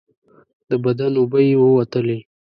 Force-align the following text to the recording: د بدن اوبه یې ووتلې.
د 0.69 0.71
بدن 0.83 1.11
اوبه 1.19 1.39
یې 1.47 1.55
ووتلې. 1.59 2.19